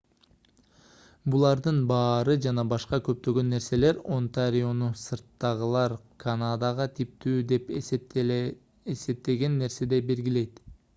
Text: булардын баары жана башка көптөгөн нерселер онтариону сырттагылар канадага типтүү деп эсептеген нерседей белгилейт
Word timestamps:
булардын 1.33 1.81
баары 1.91 2.37
жана 2.45 2.63
башка 2.71 2.99
көптөгөн 3.09 3.53
нерселер 3.55 4.01
онтариону 4.17 4.89
сырттагылар 5.03 5.97
канадага 6.27 6.91
типтүү 7.01 7.37
деп 7.55 7.73
эсептеген 7.83 9.63
нерседей 9.65 10.07
белгилейт 10.13 10.65